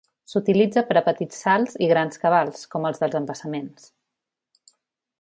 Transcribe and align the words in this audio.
S'utilitza 0.31 0.81
per 0.91 0.95
a 1.01 1.03
petits 1.09 1.43
salts 1.45 1.77
i 1.87 1.91
grans 1.93 2.21
cabals, 2.25 2.65
com 2.75 2.91
els 2.91 3.05
dels 3.05 3.21
embassaments. 3.23 3.89